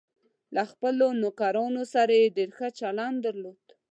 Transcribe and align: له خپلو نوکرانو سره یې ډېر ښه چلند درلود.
له 0.55 0.63
خپلو 0.71 1.07
نوکرانو 1.21 1.83
سره 1.93 2.13
یې 2.21 2.27
ډېر 2.37 2.49
ښه 2.57 2.67
چلند 2.79 3.17
درلود. 3.25 3.63